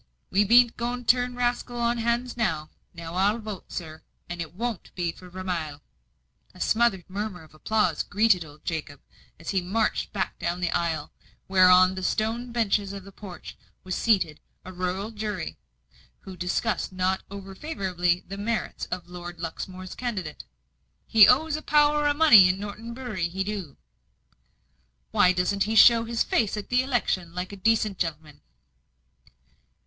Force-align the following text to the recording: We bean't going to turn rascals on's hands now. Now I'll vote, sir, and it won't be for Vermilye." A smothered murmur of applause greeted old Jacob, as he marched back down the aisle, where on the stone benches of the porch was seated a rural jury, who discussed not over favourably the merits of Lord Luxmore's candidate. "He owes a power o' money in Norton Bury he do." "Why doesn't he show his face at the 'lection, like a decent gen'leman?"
We 0.31 0.43
bean't 0.43 0.77
going 0.77 1.05
to 1.05 1.15
turn 1.15 1.35
rascals 1.35 1.79
on's 1.79 2.01
hands 2.01 2.35
now. 2.35 2.71
Now 2.91 3.13
I'll 3.13 3.37
vote, 3.37 3.71
sir, 3.71 4.01
and 4.27 4.41
it 4.41 4.55
won't 4.55 4.89
be 4.95 5.11
for 5.11 5.29
Vermilye." 5.29 5.77
A 6.55 6.59
smothered 6.59 7.07
murmur 7.07 7.43
of 7.43 7.53
applause 7.53 8.01
greeted 8.01 8.43
old 8.43 8.65
Jacob, 8.65 8.99
as 9.39 9.51
he 9.51 9.61
marched 9.61 10.11
back 10.11 10.39
down 10.39 10.59
the 10.59 10.71
aisle, 10.71 11.11
where 11.45 11.69
on 11.69 11.93
the 11.93 12.01
stone 12.01 12.51
benches 12.51 12.93
of 12.93 13.03
the 13.03 13.11
porch 13.11 13.55
was 13.83 13.93
seated 13.93 14.39
a 14.65 14.73
rural 14.73 15.11
jury, 15.11 15.59
who 16.21 16.35
discussed 16.35 16.91
not 16.91 17.21
over 17.29 17.53
favourably 17.53 18.23
the 18.27 18.39
merits 18.39 18.87
of 18.87 19.07
Lord 19.07 19.39
Luxmore's 19.39 19.93
candidate. 19.93 20.45
"He 21.05 21.27
owes 21.27 21.55
a 21.55 21.61
power 21.61 22.07
o' 22.07 22.13
money 22.15 22.47
in 22.47 22.59
Norton 22.59 22.95
Bury 22.95 23.27
he 23.29 23.43
do." 23.43 23.77
"Why 25.11 25.31
doesn't 25.31 25.65
he 25.65 25.75
show 25.75 26.05
his 26.05 26.23
face 26.23 26.57
at 26.57 26.69
the 26.69 26.87
'lection, 26.87 27.35
like 27.35 27.51
a 27.51 27.55
decent 27.55 27.99
gen'leman?" 27.99 28.41